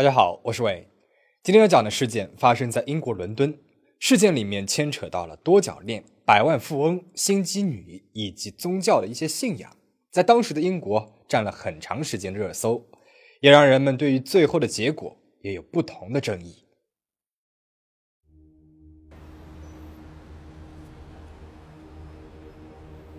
[0.00, 0.88] 大家好，我是伟。
[1.42, 3.54] 今天要讲的事件发生在英国伦敦，
[3.98, 9.76] 事件里面牵扯到了多角恋、百万富翁、心机女以及宗教的一些信仰，
[10.10, 12.82] 在当时的英国占了很长时间热搜，
[13.42, 16.64] 也让人们对于最后的结果也有不同的争议。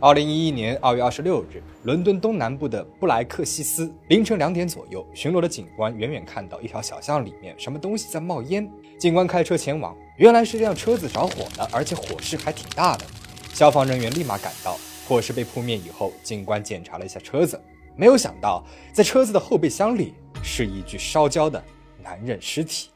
[0.04, 8.67] 二零一一年二月二十六日，伦敦东南部的布莱克西斯凌晨两点左右，巡逻的警官远远看到一条小巷里面什么东西在冒烟。
[8.98, 13.05] 警官开车前往，原来是这辆车子着火了，而且火势还挺大的。
[13.53, 14.76] 消防人员立马赶到，
[15.07, 17.62] 火势被扑灭以后，警官检查了一下车子，
[17.95, 21.63] 没有想到在车子的后备箱里是一具烧焦的
[22.04, 22.90] 男人尸体。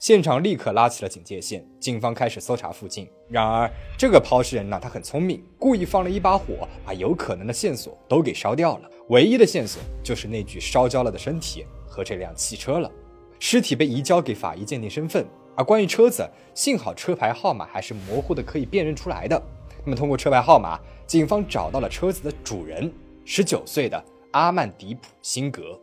[0.00, 3.06] 现场立刻拉起了警戒线，警方开始搜查附近。
[3.28, 8.90] 然而，这个抛尸人呢，他很聪明，故意放了一把火，把有可能的线索都给烧掉了。
[9.10, 12.90] 唯一的线索就是那具烧焦了的身体和这辆汽车了。
[13.38, 19.38] 尸体被移交给法医鉴定身份，而关于车子，幸好车牌号码还是模糊的，可以辨认出来的。
[19.84, 22.90] 那么，通过车牌号码，警方找到了车子的主人，
[23.26, 25.78] 十九岁的阿曼迪普·辛格。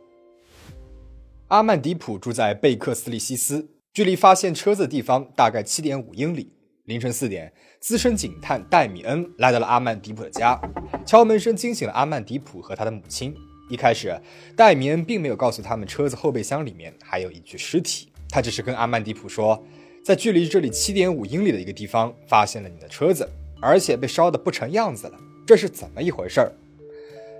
[1.46, 3.68] 阿曼迪普住在贝克斯利西斯。
[3.92, 6.52] 距离发现车子的地方大概七点五英里。
[6.84, 10.58] 凌晨四点，资深警探戴米恩来到了阿曼迪普的家，
[11.04, 13.34] 敲门声惊醒了阿曼迪普和他的母亲。
[13.68, 14.18] 一开始，
[14.56, 19.62] 戴米恩并没有告诉他们车子后备箱里面还有一具尸体，他只是跟阿曼迪普说，
[20.02, 23.28] 在距离这里七点五英里的一个地方发现了你的车子，
[23.60, 26.50] 而且被烧得不成样子了，这是怎么一回事儿？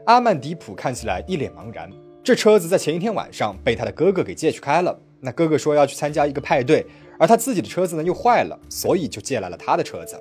[0.04, 1.90] 阿曼迪普看起来一脸茫然，
[2.22, 5.00] 这车子在前一天晚上被他的哥哥给借去开了。
[5.20, 6.86] 那哥哥说要去参加一个派对，
[7.18, 10.16] 而他自己的车子呢又坏了，所以就借来了他的车子。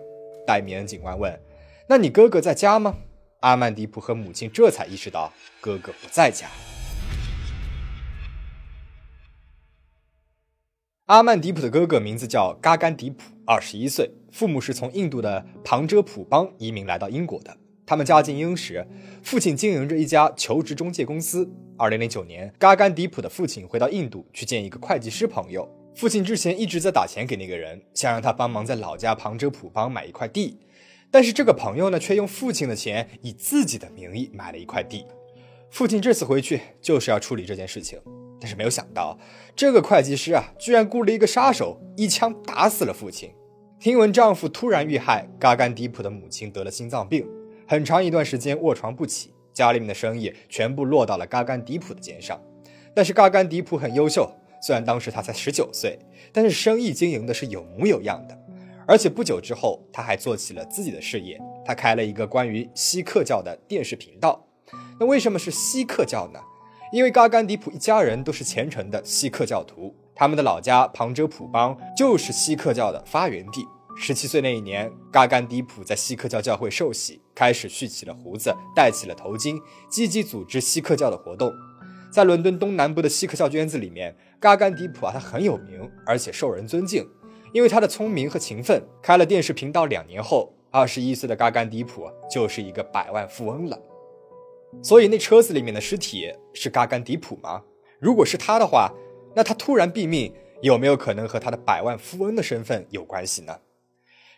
[0.46, 1.40] 戴米恩警官问
[1.88, 2.96] ：“那你哥哥在家吗？”
[3.42, 5.32] 阿曼迪普和母亲这才意识到
[5.62, 6.48] 哥哥不在家。
[11.06, 17.56] 阿曼迪普的哥哥名字叫嘎甘迪普，二十一岁，父母是从印度的旁遮普邦移民来到英国的。
[17.86, 18.86] 他们家境殷实，
[19.24, 21.50] 父亲经营着一家求职中介公司。
[21.80, 25.70] 二零零九年，嘎甘迪普的父亲回到印度去见一个会计师朋友。
[25.96, 30.60] 父亲之前一直在打钱给那个人，想让他帮忙在老家旁遮普邦买一块地。
[31.12, 35.06] 但是这个朋友呢，却用父亲的钱以自己的名义买了一块地。
[35.70, 38.00] 父亲这次回去就是要处理这件事情，
[38.40, 39.18] 但是没有想到，
[39.56, 43.32] 这个会计师啊，居然雇了一个杀手，一枪打死了父亲。
[43.80, 47.28] 听闻丈夫突然遇害，嘎甘迪普的母亲得了心脏病，
[47.68, 49.32] 很长一段时间卧床不起。
[49.58, 52.40] 家里面的生意全部落到了嘎甘迪普的肩上，
[52.94, 54.32] 但是嘎甘迪普很优秀，
[54.62, 55.98] 虽然当时他才十九岁，
[56.32, 58.40] 但是生意经营的是有模有样的，
[58.86, 64.46] 而且不久之后他还做起了自己的事业，他开了一个关于锡克教的电视频道。
[65.00, 66.40] 那为什么是锡克教呢？
[66.94, 73.66] 因为嘎甘迪普一家人都是虔诚的锡克教徒，他们的老家旁遮普邦就是锡克教的发源地。
[74.00, 81.54] 十七岁那一年，嘎甘迪普在锡克教教会受洗，开始蓄起了胡子，戴起了头巾，积极组织锡克教的活动。
[82.12, 87.08] 在伦敦东南部的锡克教圈子里面，嘎甘迪普啊，他很有名，而且受人尊敬，
[87.54, 88.82] 因为他的聪明和勤奋。
[89.04, 93.80] 开了电视频道两年后，二十一岁的嘎甘迪普就是一个百万富翁了。
[94.82, 97.62] 所以，那车子里面的尸体是嘎甘迪普吗？
[98.00, 98.92] 如果是他的话，
[99.36, 100.34] 那他突然毙命，
[100.64, 103.60] 有没有可能和他的百万富翁的身份有关系呢？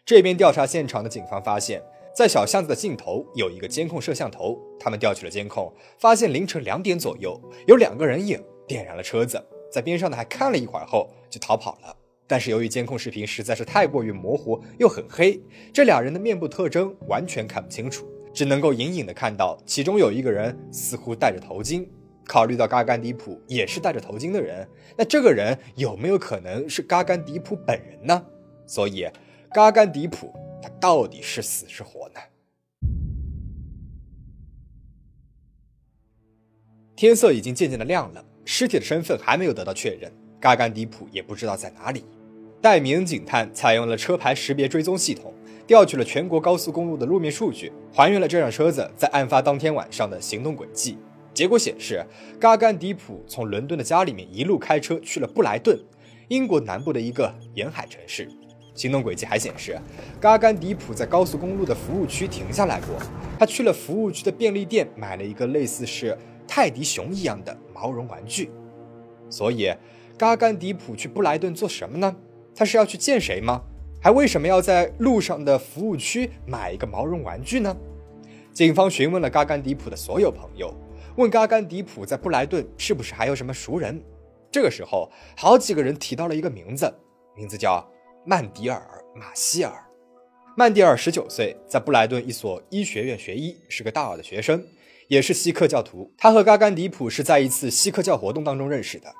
[0.05, 1.81] 这边调查现场的警方发现，
[2.19, 4.59] 在小巷子的尽头有一个监控摄像头。
[4.77, 8.37] 他们调取了监控，发现凌晨两点左右有两个人影
[8.67, 9.41] 点燃了车子，
[9.71, 11.95] 在边上呢还看了一会儿后就逃跑了。
[12.27, 15.41] 但是由于监控视频实在是太过于模糊又很黑，
[15.71, 21.87] 这俩人的面部特征完全看不清楚，只能够隐隐的看到其中有一个人似乎戴着头巾。
[22.25, 28.25] 考虑到嘎甘迪普也是戴着头巾的人，那这个人有没有可能是嘎甘迪普本人呢？
[28.67, 29.07] 所以。
[29.51, 30.31] 嘎甘迪普，
[30.61, 32.19] 他到底是死是活呢？
[36.95, 42.03] 天色已经渐渐的亮了，尸体的身份还没有得到确认，嘎甘迪普也不知道在哪里。
[42.61, 45.33] 戴明警探采用了车牌识别追踪系统，
[45.65, 50.97] 调取了全国高速公路的路面数据，还原了这辆车子在案发当天晚上的行动轨迹。
[51.33, 52.05] 结果显示，
[52.37, 55.79] 嘎甘迪普从伦敦的家里面一路开车去了布莱顿，
[56.27, 58.29] 英国南部的一个沿海城市。
[58.79, 59.77] 行动轨迹还显示，
[60.21, 62.95] 嘎甘迪普在高速公路的服务区停下来过。
[63.37, 66.17] 他去了服务区的便利店，买了一个类似是
[66.47, 68.49] 泰迪熊一样的毛绒玩具。
[69.29, 69.69] 所以，
[70.17, 72.15] 嘎甘迪普去布莱顿做什么呢？
[72.55, 73.61] 他是要去见谁吗？
[74.01, 77.75] 还为什么要在路上的服务区买一个毛绒玩具呢？
[78.53, 80.73] 警方询问了嘎甘迪普的所有朋友，
[81.17, 84.01] 问嘎甘迪普在布莱顿是不是还有什么熟人。
[84.49, 86.89] 这个时候，好几个人提到了一个名字，
[87.35, 87.85] 名字叫
[88.25, 89.85] 曼迪尔·马希尔。
[90.57, 94.61] 曼迪尔十九岁，在布莱顿一所医学院学医，是个大二的学生，
[95.07, 96.13] 也是锡克教徒。
[96.17, 99.13] 他和嘎甘迪普是在一次锡克教活动当中认识的。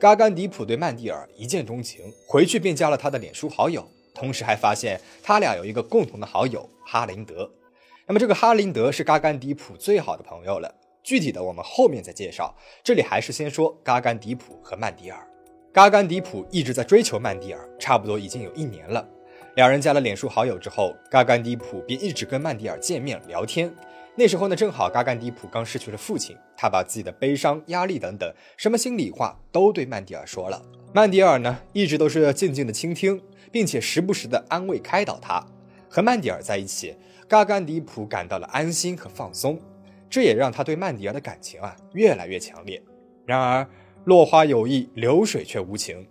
[0.00, 7.48] 嘎甘迪普对曼迪尔一见钟情，回去便加了他的脸书好友，同时还发现他俩有一个共同的好友哈林德。
[8.08, 10.74] 那么这个哈林德是嘎甘迪普最好的朋友了。
[11.02, 15.29] 具体的我们后面再介绍，这里还是先说嘎甘迪普和曼迪尔。
[15.72, 19.08] 嘎甘迪普一直在追求曼迪尔，差不多已经有一年了。
[19.54, 23.72] 两人加了脸书好友之后，嘎甘迪普便一直跟曼迪尔见面聊天。
[24.16, 30.60] 那时候呢，正好嘎甘迪普刚失去了父亲，他把自己的悲伤、压力等等什么心里话都对曼迪尔说了。
[30.92, 35.46] 曼迪尔呢，一直都是静静的倾听，并且时不时的安慰开导他。
[35.88, 36.96] 和曼迪尔在一起，
[37.28, 39.56] 嘎甘迪普感到了安心和放松。
[40.08, 42.82] 这也让他对曼迪尔的感情啊越来越强烈。
[43.24, 43.64] 然而，
[44.04, 46.06] 落花有意，流水却无情。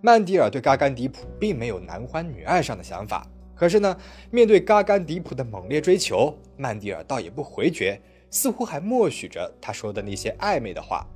[0.00, 3.26] 曼迪尔对嘎甘迪普并没有男欢女爱上的想法。
[3.54, 3.96] 可是呢，
[4.30, 8.00] 面对嘎甘迪普的猛烈追求，曼迪尔倒也不回绝，
[8.30, 11.06] 似乎还默许着他说的那些暧昧的话。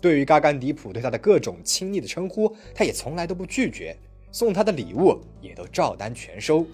[0.00, 3.96] 对于嘎甘迪普对他的各种亲昵的称呼，他也从来都不拒绝，
[4.32, 6.66] 送他的礼物也都照单全收。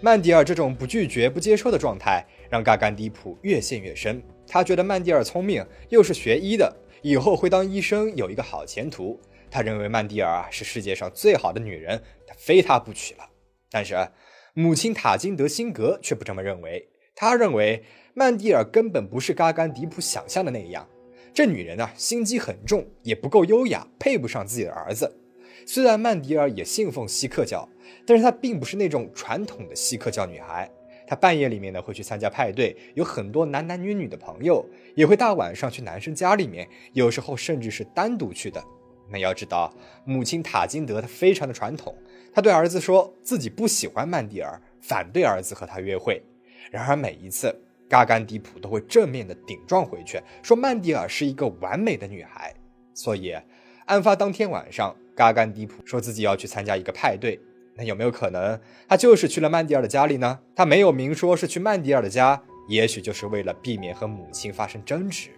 [0.00, 4.22] 曼迪尔这种不拒绝、不接受的状态，让嘎甘迪普越陷越深。
[4.46, 9.20] 他觉得曼迪尔聪明，又是学医的，以后会当医生，有一个好前途。
[9.50, 13.28] 他认为曼迪尔啊是世界上最好的女人，他非她不娶了。
[13.70, 13.94] 但是
[14.54, 17.84] 母亲塔金德辛格却不这么认为，他认为
[18.14, 20.88] 曼迪尔根本不是嘎甘迪普想象的那样。
[21.34, 25.18] 这女人啊心机很重，也不够优雅，配不上自己的儿子。
[25.66, 27.68] 虽然曼迪尔也信奉锡克教，
[28.06, 30.70] 但是她并不是那种传统的锡克教女孩。
[31.06, 34.64] 他半夜里面呢会去参加派对，有很多男男女女的朋友，
[34.94, 38.62] 也会大晚上去男生家里面，有时候甚至是单独去的。
[39.10, 39.70] 那要知道，
[40.04, 41.94] 母亲塔金德她非常的传统，
[42.32, 46.22] 她对儿子说自己不喜欢曼蒂尔，反对儿子和他约会。
[46.70, 47.54] 然而每一次，
[47.90, 52.54] 嘎甘迪普都会正面的顶撞回去，说曼蒂尔是一个完美的女孩。
[52.94, 53.36] 所以，
[53.84, 57.38] 案发当天晚上，嘎甘迪普说自己要去参加一个派对。
[57.76, 60.40] 那有没有可能，他就是去了曼迪尔的家里呢？
[60.54, 65.30] 他没有明说是去曼迪尔的家，也许就是为了避免和母亲发生争执。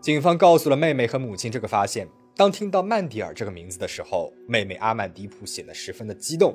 [0.00, 2.08] 警方告诉了妹妹和母亲这个发现。
[2.38, 6.54] 当听到曼迪尔这个名字的时候，妹妹阿曼迪普显得十分的激动，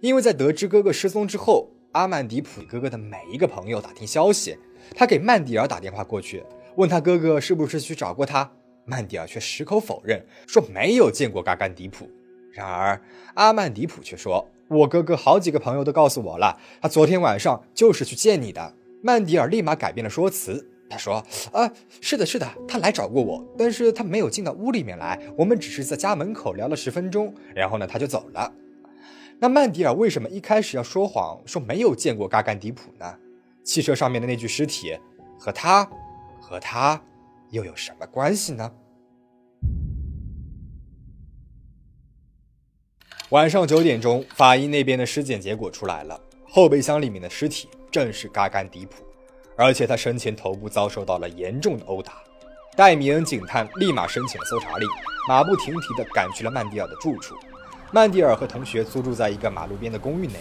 [0.00, 4.56] 因为在得知哥哥失踪之后，阿曼迪普哥哥的每一个朋友打听消息，
[4.94, 6.44] 他给曼迪尔打电话过去，
[6.76, 8.48] 问他哥哥是不是去找过他，
[8.84, 12.08] 曼迪尔却矢口否认，说没有见过嘎甘迪普。
[12.58, 13.00] 然而
[13.34, 14.44] 阿曼迪普却说。
[14.66, 18.74] 我哥哥好几个朋友都告诉我了，他昨天晚上就是去见你的。
[19.02, 21.24] 曼迪尔立马改变了说辞，他说
[21.54, 21.72] ：“啊，
[22.02, 28.52] 是的，是的，他来找过我，但是他没有进到屋里面来，我们只是在家门口聊了十分钟，然后呢，他就走了。”
[29.40, 33.14] 那曼迪尔为什么一开始要说谎，说没有见过嘎甘迪普呢？
[33.64, 34.98] 汽车上面的那具尸体
[35.38, 35.88] 和他，
[36.38, 37.00] 和他
[37.48, 38.70] 又有什么关系呢？
[43.30, 49.04] 晚上九点钟，法医那边的尸检结果出来了，后备箱里面的尸体正是嘎甘迪普，
[49.54, 52.22] 而且他生前头部遭受到了严重的殴打。
[52.74, 54.88] 戴米恩警探立马申请了搜查令，
[55.28, 57.34] 马不停蹄地赶去了曼迪尔的住处。
[57.92, 60.36] 曼迪尔和同学租住在一个马路边的公寓内，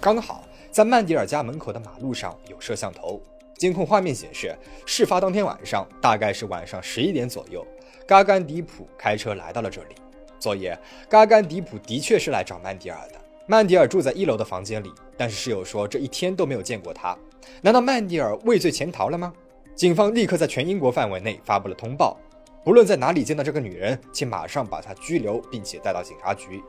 [0.00, 3.20] 刚好在曼迪尔家门口的马路上有摄像头，
[3.58, 4.56] 监控画面显示，
[4.86, 7.66] 事发当天晚上大概是晚上十一点左右，
[8.06, 9.94] 嘎甘迪普开车来到了这里。
[10.40, 10.72] 所以，
[11.08, 13.20] 嘎甘迪普的确是来找曼迪尔的。
[13.46, 17.16] 曼迪尔住在一楼的房间里，但是室友说这一天都没有见过他。
[17.60, 19.32] 难道曼迪尔畏罪潜逃了吗？
[19.74, 22.16] 警方立刻在全英国范围内发布了通报：
[22.64, 26.62] 不论在哪里见到这个女人，请马上把她拘留，并且带到警察局。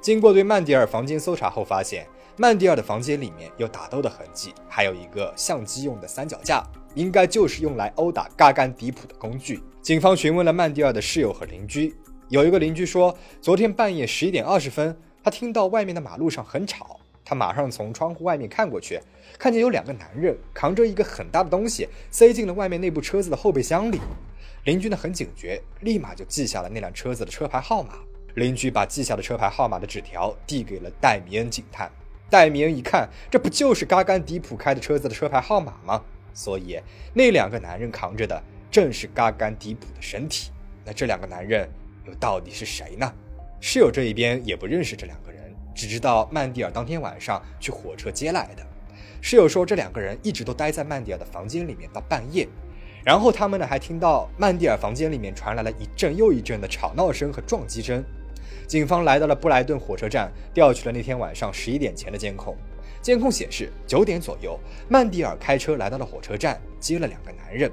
[0.00, 6.62] 经过对曼迪尔房间搜查后，发现曼迪尔的房间里面有打斗的痕迹，还有一个相机用的三脚架，
[6.94, 9.60] 应该就是用来殴打嘎甘迪普的工具。
[9.80, 11.94] 警方询问了曼迪尔的室友和邻居。
[12.32, 18.98] 有一个邻居说，昨天半夜十一点二十分，他听到外面的马路上很吵，他马上从窗户外面看过去，
[19.38, 24.00] 看见有两个男人扛着一个很大的东西塞进了外面那部车子的后备箱里。
[24.64, 27.98] 邻居呢很警觉，立马就记下了那辆车子的车牌号码。
[28.36, 31.92] 邻居把记下的车牌号码的纸条递给了戴米恩警探。
[32.30, 36.02] 戴米恩一看，这不就是嘎甘迪普开的车子的车牌号码吗？
[36.32, 36.80] 所以
[37.12, 40.50] 那两个男人扛着的正是嘎甘迪普的身体。
[40.82, 41.68] 那这两个男人。
[42.06, 43.12] 又到底是谁呢？
[43.60, 48.66] 室友这一边也不认识这两个人，只知道曼蒂尔当天晚上去火车接来的。
[49.20, 52.48] 室友说，这两个人一直都待在曼蒂尔的房间里面到半夜，
[53.04, 58.04] 然后他们呢还听到曼蒂尔房间里面传来了一阵又一阵的吵闹声和撞击声。
[58.66, 62.56] 警方来到了布莱顿火车站，调取了那天晚上十一点前的监控。
[63.00, 67.70] 监控显示，九点左右，曼蒂尔开车来到了火车站，接了两个男人。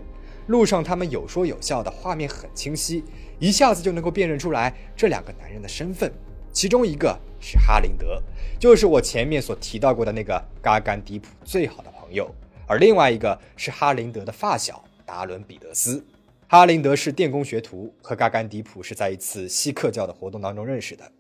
[0.50, 3.04] 路上他们有说有笑的画面很清晰，
[3.38, 6.12] 一下子就能够辨认出来这两个男人的身份。
[6.52, 8.20] 其中一个是哈林德，
[8.60, 12.26] 就是我前面所提到过的那个嘎甘迪普最好的朋友；
[12.66, 16.04] 而另外一个是哈林德的发小达伦彼得斯。
[16.48, 21.12] 哈林德是电工学徒，和嘎甘迪普是在一次锡克教的活动当中认识的。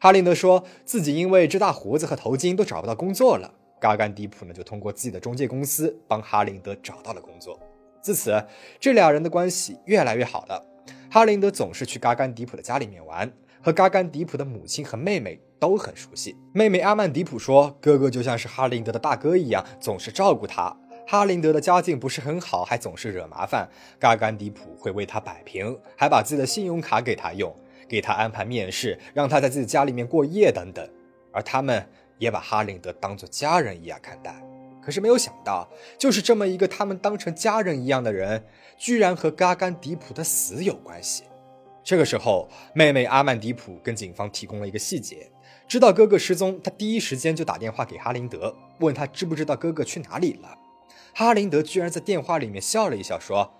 [0.00, 7.56] 哈林德说自己因为这大胡子和头巾都找不到工作了，嘎甘迪普呢就通过自己的中介公司帮哈林德找到了工作。
[8.02, 8.44] 自此，
[8.80, 10.66] 这俩人的关系越来越好了。
[11.08, 13.30] 哈林德总是去嘎甘迪普的家里面玩，
[13.62, 16.36] 和嘎甘迪普的母亲和妹妹都很熟悉。
[16.52, 20.76] 妹妹阿曼迪普说，哥哥就像是哈林德的大哥一样，总是照顾他。
[21.06, 23.68] 哈林德的家境不是很好，还总是惹麻烦。
[23.98, 27.54] 嘎甘迪普会为他摆平，还把自己的信用卡给他用，
[27.88, 30.88] 给他安排面试，让他在自己家里面过夜等等。
[31.32, 31.86] 而他们
[32.18, 34.34] 也把哈林德当作家人一样看待。
[34.84, 38.44] 可是没有想到，就是这么一个他们当成家人一样的人，
[38.76, 41.24] 居然和嘎甘迪普的死有关系。
[41.84, 45.30] 这个时候，妹妹阿曼迪普跟警方提供了一个细节：
[45.66, 50.58] 知道哥哥失踪，她第一时间就打电话给哈林德，问他知不知道哥哥去哪里了。
[51.14, 53.52] 哈林德居然在电话里面笑了一笑，说：“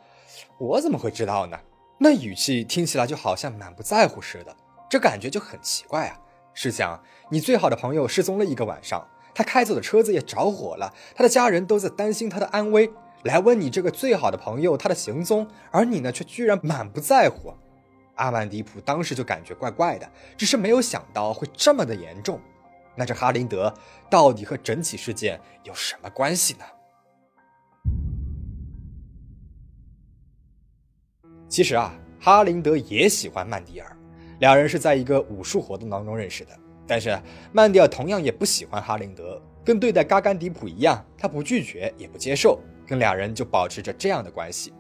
[0.59, 1.59] 我怎么会知道呢？”
[1.99, 4.57] 那语气听起来就好像满不在乎似的，
[4.91, 6.19] 这感觉就很奇怪啊！
[6.55, 7.01] 试想，
[7.31, 12.91] 你最好的朋友失踪了一个晚上，他开走的车子也着火了，他的家人都在担心他的安危，
[13.25, 17.55] 来问你这个最好的朋友他的行踪，而你呢，却居然满不在乎。
[18.17, 22.39] 阿曼迪普当时就感觉怪怪的，只是没有想到会这么的严重。
[22.95, 23.73] 那这哈林德
[24.11, 26.65] 到底和整起事件有什么关系呢？
[31.49, 33.97] 其实啊，哈林德也喜欢曼迪尔，
[34.41, 36.53] 两人是在一个武术活动当中认识的。
[36.93, 37.19] 但是
[37.53, 44.75] 曼迪尔同样也不喜欢哈林德，跟对待嘎甘迪普一样，他不拒绝也不接受，跟俩人就保持着这样的关系。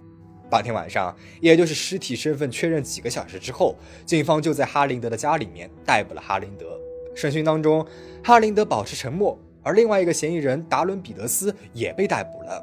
[0.51, 6.79] 当天晚上，也就是尸体身份确认几个小时之后，警方就在哈林德的家里面逮捕了哈林德。
[7.17, 7.83] 审讯当中，
[8.23, 12.63] 哈林德保持沉默，而另外一个嫌疑人达伦彼得斯也被逮捕了，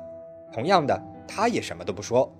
[0.53, 2.31] 同样的，他也什么都不说。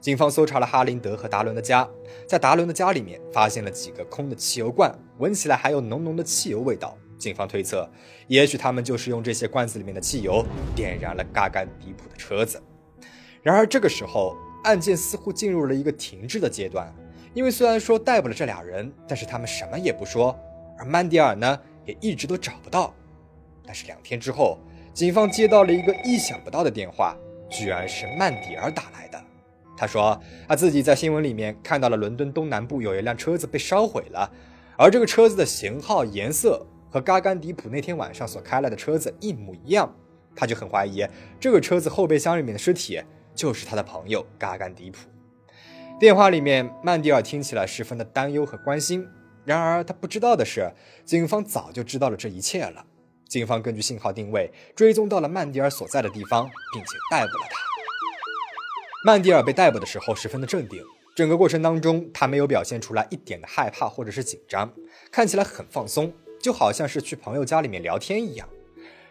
[0.00, 1.88] 警方搜查了哈林德和达伦的家，
[2.28, 6.96] 在达伦的家里面发现了几个空的汽油罐，闻起来还有浓浓的汽油味道。
[7.18, 7.90] 警方推测，
[8.28, 12.62] 也许他们就是用这些罐子里面的汽油点燃了嘎甘迪普的车子。
[13.42, 16.94] 然而这个时候，案件似乎进入了一个停滞的阶段，
[17.32, 20.38] 因为虽然说逮捕了这俩人，但是他们什么也不说，
[20.78, 22.92] 而曼迪尔呢，也一直都找不到。
[23.64, 24.58] 但是两天之后，
[24.92, 27.16] 警方接到了一个意想不到的电话，
[27.48, 29.22] 居然是曼迪尔打来的。
[29.76, 30.18] 他说，
[30.48, 34.30] 他自己在新闻里面看到了伦敦东南部有一辆车子被烧毁了，
[34.78, 39.94] 而这个车子的型号、颜色和嘎甘迪普那天晚上所开来的车子一模一样，
[40.34, 41.06] 他就很怀疑
[41.38, 43.02] 这个车子后备箱里面的尸体
[43.34, 44.98] 就是他的朋友嘎甘迪普。
[45.98, 49.06] 电话里面，曼迪尔听起来十分的担忧和关心，
[49.44, 50.70] 然而他不知道的是，
[51.04, 52.84] 警方早就知道了这一切了。
[53.28, 57.75] 警方根据信号定位，追踪到了曼迪尔所在的地方，并且逮捕了他。
[59.06, 60.82] 曼迪尔被逮捕的时候十分的镇定，
[61.14, 64.68] 整个过程当中他没有表现出来一点的害怕或者是紧张，
[65.12, 68.48] 看起来很放松，就好像是去朋友家里面聊天一样。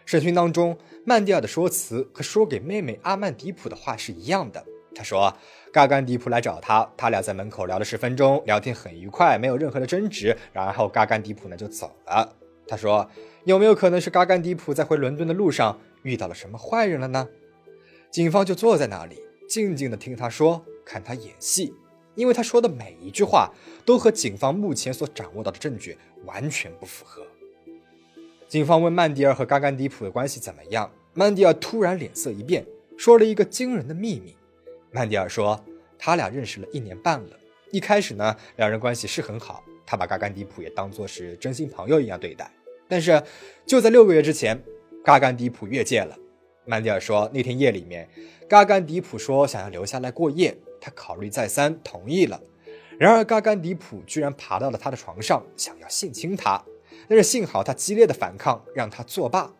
[0.04, 0.76] 审讯当中，
[1.06, 4.62] 曼迪尔的说辞和说给妹妹阿曼迪普的话是一样的。
[4.94, 5.34] 他说，
[5.72, 10.36] 嘎甘迪普来找他，他俩在门口聊了十分钟，聊天很愉快，没有任何的争执。
[10.52, 12.36] 然后嘎甘迪普呢就走了。
[12.68, 13.10] 他说，
[13.44, 17.26] 有没有可能是嘎甘迪普在回伦敦的路上遇到了什么坏人了呢？
[18.10, 19.22] 警方就坐在那里。
[19.48, 21.74] 静静的听他说，看他演戏，
[22.14, 23.52] 因为他说的每一句话
[23.84, 27.26] 都和警方目前所掌握到的证据完全不符合。
[28.48, 32.64] 警方问曼迪尔和嘎甘迪普的关系怎么样，曼迪尔突然脸色一变，
[32.96, 34.36] 说了一个惊人的秘密。
[34.92, 35.62] 曼迪尔说，
[35.98, 37.30] 他俩认识了一年半了，
[37.72, 42.50] 一开始呢，两人关系是很好，他把嘎甘迪普也当作是真心朋友一样对待。
[42.88, 43.20] 但是
[43.66, 44.62] 就在六个月之前，
[45.04, 46.16] 嘎甘迪普越界了。
[46.66, 48.08] 曼迪尔说，那天夜里面。
[48.48, 52.40] 嘎甘迪普说想要留下来过夜，他考虑再三，同意了。
[52.98, 56.62] 然而，嘎甘迪普居然爬到了他的床上，想要性侵他。
[57.08, 59.52] 但是幸好他激烈的反抗，让他作罢。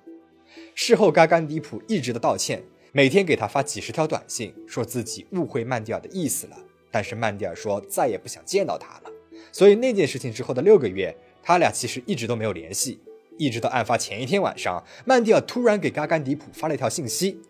[0.74, 6.56] 事后，嘎甘迪普一直的道歉，每天给他发几十条短信，说自己误会曼迪尔的意思了。
[6.90, 9.10] 但是曼迪尔说再也不想见到他了。
[9.52, 12.98] 所以那件事情之后的六个月，他俩其实一直都没有联系。
[13.38, 17.40] 一直到案发前一天晚上，曼蒂尔突然给嘎甘迪普发了一条信息。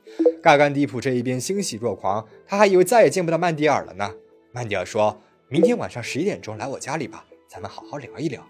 [0.43, 4.14] 嘎甘迪普这一边欣喜若狂，他还以为再也见不到曼蒂尔了呢。
[4.52, 8.47] 曼蒂尔说：“明天晚上十一点钟来我家里吧，咱们好好聊一聊。”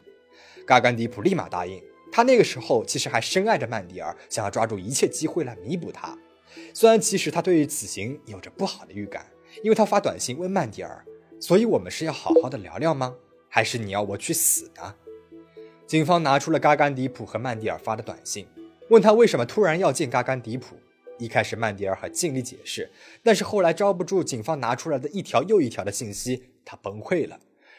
[0.66, 1.82] 嘎甘迪普立马答应。
[2.12, 6.16] 他那个时候其实还深爱着曼蒂尔，想要抓住一切机会来弥补他。
[6.72, 9.26] 虽然其实他对于此行有着不好的预感，
[9.62, 11.04] 因为他发短信问曼蒂尔
[11.40, 13.14] ：“所以我们是要好好的聊聊吗？
[13.48, 14.94] 还是你要我去死呢？”
[15.86, 18.44] 警方拿出了嘎甘迪普和曼蒂尔发的短信，
[18.90, 20.74] 问他为什么突然要见嘎甘迪普。
[21.18, 22.90] 一开始曼蒂尔还尽力解释，
[23.22, 27.38] 但是后来招不住警方拿出来的一条又一条的信息，他崩溃了，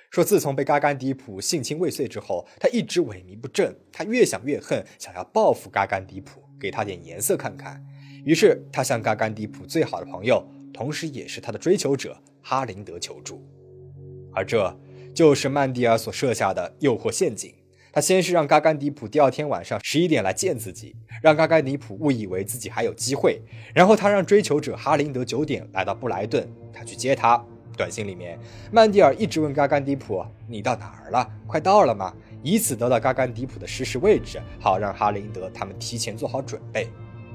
[0.09, 7.85] 说自从被嘎甘迪普性侵未遂之后，他一直萎靡不振，他越想越恨，想要报复嘎甘迪普，给他点颜色看看。
[8.25, 13.45] 于是他向嘎甘迪普最好的朋友，同时也是他的追求者哈林德求助，
[14.33, 14.75] 而这
[15.13, 17.53] 就是曼蒂尔所设下的诱惑陷阱。
[17.97, 23.41] 他先是让嘎甘迪普第二天晚上十一点来见自己，让嘎甘迪普误以为自己还有机会。
[23.73, 27.43] 然后他让追求者哈林德九点来到布莱顿，他去接他。
[27.75, 28.37] 短信里面，
[28.71, 31.27] 曼蒂尔一直问嘎甘迪普：“你到哪儿了？
[31.47, 32.13] 快到了吗？”
[32.43, 36.87] 以此得到嘎甘迪普的实时位置，好让哈林德他们提前做好准备。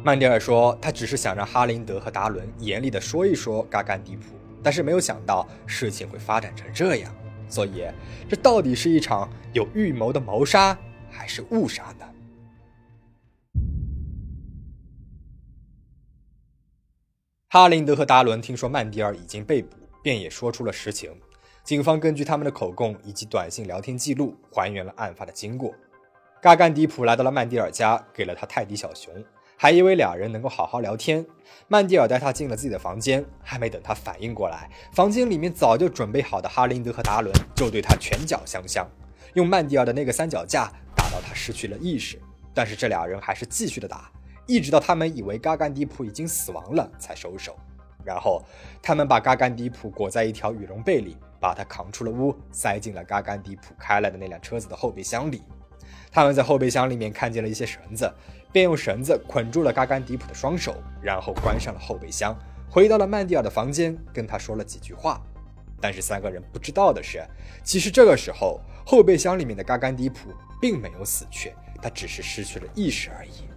[0.05, 7.13] 曼蒂尔说：“他只是想让哈林德和达伦严厉地说一说嘎甘迪普，但是没有想到事情会发展成这样。”
[7.53, 7.85] 所以，
[8.31, 10.75] 这到底是一场有预谋的谋杀，
[11.11, 12.09] 还是误杀呢？
[17.51, 21.15] 哈林德和达伦听说曼迪尔已经被捕，便也说出了实情。
[21.63, 25.75] 警方根据他们的口供以及短信聊天记录，还原了案发的经过。
[26.41, 29.13] 嘎甘迪普来到了曼迪尔家，给了他泰迪小熊。
[29.63, 31.25] 还以为俩人能够好好聊天，
[31.69, 38.85] 曼蒂尔带他进了自己的房间，还没等他反应过来，房间里面早就准备好的哈林德和达伦就对他拳脚相向，
[39.35, 40.65] 用曼蒂尔的那个三脚架
[40.97, 42.21] 打到他失去了意识。
[42.53, 44.11] 但是这俩人还是继续的打，
[44.49, 47.57] 一直到他们以为嘎甘迪普已经死亡了才收手。
[48.03, 48.43] 然后
[48.83, 55.41] 他们把嘎甘迪普裹在一条羽绒被里，把他扛出了屋，塞进了嘎甘迪普开来的那辆车子的后备箱里。
[56.13, 58.13] 他们在后备箱里面看见了一些绳子。
[58.53, 62.37] 便用绳子捆住了嘎甘迪普的双手，然后关上了后备箱，
[62.69, 65.19] 回到了曼蒂尔的房间，跟他说了几句话。
[65.81, 67.25] 但是三个人不知道的是，
[67.65, 70.29] 其实这个时候后备箱里面的嘎甘迪普
[70.61, 73.49] 并没有死去，他只是失去了意识而已。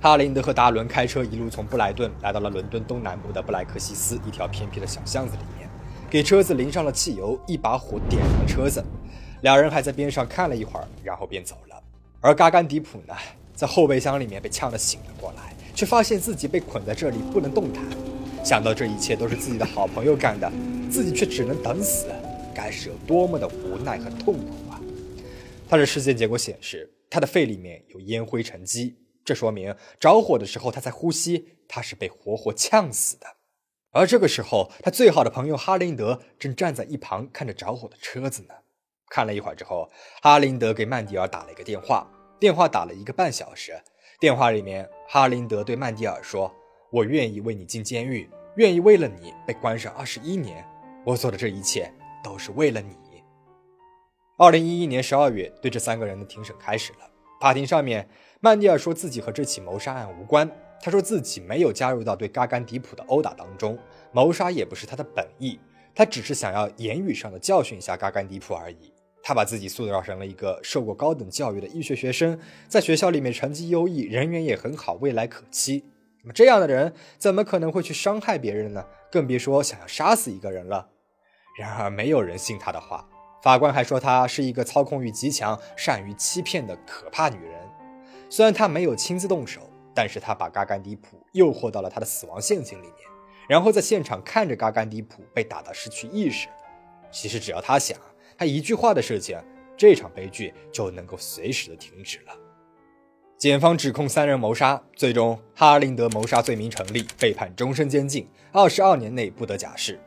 [0.00, 5.70] 哈林德和达伦开车一路从布莱顿来到了伦敦东南部的布莱克西斯一条偏僻的小巷子里面，
[6.10, 8.84] 给车子淋上了汽油，一把火点燃了车子。
[9.42, 11.82] 两人还在边上看了一会儿，然后便走了。
[12.20, 13.14] 而嘎甘迪普呢？
[13.54, 17.84] 在后备箱里面被呛得醒了过来，却发现自己被捆在这里不能动弹。
[18.42, 20.50] 想到这一切都是自己的好朋友干的，
[20.90, 22.06] 自己却只能等死，
[22.54, 24.80] 该是有多么的无奈和痛苦啊！
[25.68, 33.26] 他的尸检结果显示，他的肺里面有烟灰沉积，这说明着火的时候他在呼吸，他是被活活呛死的。
[33.90, 38.54] 而这个时候，他最好的朋友哈林德正站在一旁看着着火的车子呢。
[39.10, 39.90] 看了一会儿之后，
[40.22, 42.06] 哈林德给曼迪尔打了一个电话。
[42.38, 43.78] 电话打了一个半小时，
[44.18, 46.50] 电话里面，哈林德对曼蒂尔说
[46.90, 50.64] ：“我愿意为你进监狱，愿意为了你被关上二十一年。
[51.04, 51.92] 我做的这一切
[52.24, 52.96] 都是为了你。”
[54.38, 57.10] 二零一一年十二月，对这三个人的庭审开始了。
[57.38, 58.08] 法庭上面，
[58.40, 63.78] 曼蒂尔说自己和这起谋杀案无关，他说自己没有加入到对嘎甘迪普的殴打当中，
[64.12, 65.60] 谋杀也不是他的本意，
[65.94, 68.89] 他只是想要言语上的教训一下嘎甘迪普而已。
[69.22, 75.84] 他把自己塑造成了一个受过高等教育的医学学生，在学校里面成绩优异，人缘也很好，未来可期。
[76.22, 78.84] 那么这样的人怎么可能会去伤害别人呢？
[79.10, 80.88] 更别说想要杀死一个人了。
[81.58, 83.08] 然而没有人信他的话，
[83.42, 87.60] 法官还说她是一个操控欲极强、善于欺骗的可怕女人。
[88.28, 89.60] 虽然他没有亲自动手，
[89.94, 92.96] 但是他把嘎甘迪普诱惑到了他的死亡陷阱里面，
[93.48, 96.48] 然后在现场看着嘎甘迪普被打到失去意识。
[97.10, 97.98] 其实只要他想。
[98.40, 99.38] 他一句话的事情，
[99.76, 102.32] 这场悲剧就能够随时的停止了。
[103.36, 110.00] 检方指控三人谋杀，最终哈林德谋杀罪名成立，被判终身监禁，二十二年内不得假释。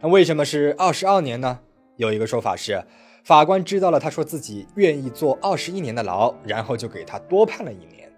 [0.00, 1.58] 那为什么是二十二年呢？
[1.96, 2.80] 有一个说法是，
[3.24, 8.08] 法官知道了他说自己愿意坐二十一年的牢，然后就给他多判了一年。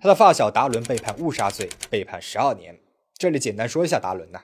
[0.00, 2.78] 他的发小达伦被判误杀罪，被判十二年。
[3.16, 4.40] 这里简单说一下达伦呐。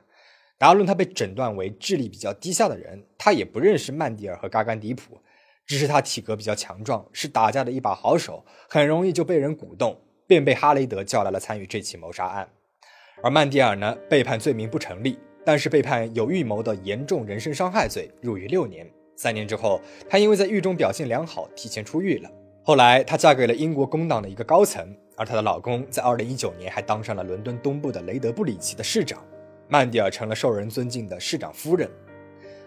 [0.56, 5.18] 达伦他被诊断为智力比较低下的人，他也不认识曼迪尔和嘎甘迪普，
[5.66, 12.48] 只是他体格比较强壮，是打架的一把好手，很容易就被人鼓动，便被哈雷德叫来了参与这起谋杀案。
[13.22, 18.88] 而曼迪尔呢，被判罪名不成立，但是被判有预谋的严重人身伤害罪，入狱六年。
[19.16, 22.30] 三年之后，他因为在狱中表现良好，提前出狱了。
[22.62, 29.22] 后来，她嫁给了英国工党的一个高层，而她的老公在2019年还当上了伦敦东部的雷德布里奇的市长。
[29.68, 31.90] 曼蒂尔成了受人尊敬的市长夫人。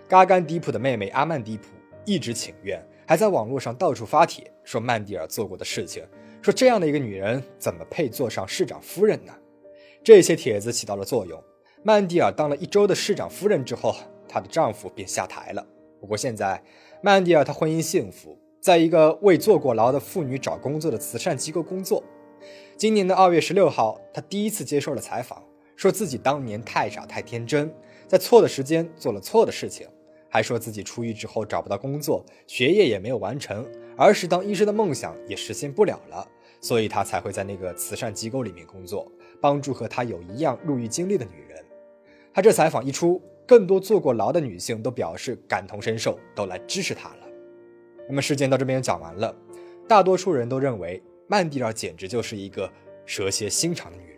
[0.08, 1.66] 嘎甘迪普的妹妹阿曼迪普
[2.06, 6.04] 一直请愿，还在网络上到处发帖说曼蒂尔做过的事情，
[6.42, 9.34] 说这样的一个女人怎么配做上市长夫人呢？
[10.04, 11.44] 这些帖子起到了作用。
[11.84, 13.96] 曼蒂尔当了一周的市长夫人之后，
[14.28, 15.66] 她的丈夫便下台了。
[16.00, 16.64] 不过现在，
[17.02, 18.40] 曼蒂尔她婚姻幸福。
[18.60, 22.04] 在一个为坐过牢的妇女找工作的慈善机构工作。
[22.76, 25.42] 今年的二月十六号，他第一次接受了采访，
[25.78, 27.72] 说自己当年太傻太天真，
[28.08, 29.88] 在错的时间做了错的事情，
[30.28, 33.64] 还说自己出狱之后找不到工作，学业也没有完成，
[33.96, 36.28] 儿时当医生的梦想也实现不了了，
[36.60, 39.10] 所以他才会在那个慈善机构里面工作，
[39.40, 41.64] 帮助和他有一样入狱经历的女人。
[42.34, 47.28] 他这采访一出，更多坐过牢的女性都表示感同身受，都来支持他了。
[48.10, 49.36] 那么事件到这边讲完了，
[49.88, 52.68] 大多数人都认为曼蒂尔简直就是一个
[53.06, 54.17] 蛇蝎心肠的女人，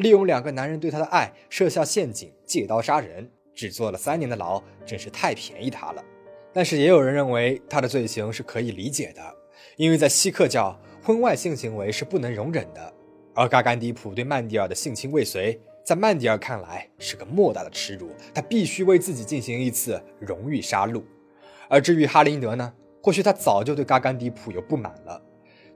[0.00, 6.04] 利用两个男人对她的爱设下陷阱，借刀杀人，只坐了三年的牢，真是太便宜她了。
[6.52, 9.22] 但是也有人认为她的罪行是可以理解的，
[9.76, 12.92] 因为在锡克教，婚外性行为是不能容忍的，
[13.34, 21.02] 而嘎甘迪普对曼蒂尔的性侵未遂，在曼蒂尔看来是个莫大的耻辱，他必须为自己进行一次荣誉杀戮。
[21.68, 22.72] 而至于哈林德呢？
[23.02, 25.22] 或许他早就对嘎甘迪普有不满了。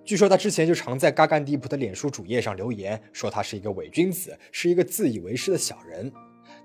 [0.05, 6.13] 据说他之前就常在嘎甘迪普的脸书主页上留言，说他是一个伪君子，是一个自以为是的小人。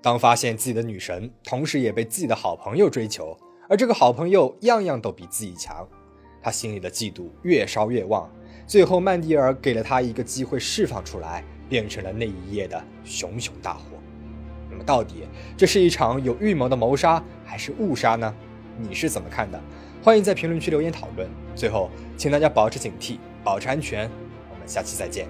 [0.02, 3.34] 当发现自己的女神同时也被自己的好朋友追求，
[3.66, 5.88] 而这个好朋友样样都比自己强，
[6.42, 8.30] 他心里的嫉妒越烧越旺。
[8.66, 13.84] 最后，曼蒂尔给了他一个机会释放出来，变成了那一夜的熊熊大火。
[14.70, 15.24] 那么，到底
[15.56, 18.34] 这是一场有预谋的谋杀，还是误杀呢？
[18.76, 19.58] 你是怎么看的？
[20.02, 21.28] 欢迎在评论区留言讨论。
[21.54, 24.10] 最后，请大家保持警惕，保持安全。
[24.50, 25.26] 我们下期再见。